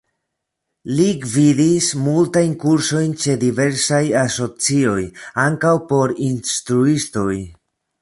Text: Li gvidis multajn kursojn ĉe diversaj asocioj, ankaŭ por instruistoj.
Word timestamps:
Li 0.99 1.03
gvidis 1.25 1.89
multajn 2.05 2.55
kursojn 2.65 3.13
ĉe 3.25 3.37
diversaj 3.45 4.03
asocioj, 4.25 4.99
ankaŭ 5.47 5.79
por 5.93 6.19
instruistoj. 6.33 7.33